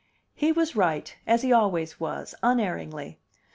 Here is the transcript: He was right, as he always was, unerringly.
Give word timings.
He 0.33 0.51
was 0.51 0.75
right, 0.75 1.15
as 1.27 1.43
he 1.43 1.53
always 1.53 1.99
was, 1.99 2.33
unerringly. 2.41 3.19